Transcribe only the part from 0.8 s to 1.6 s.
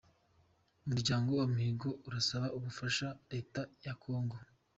Umuryango wa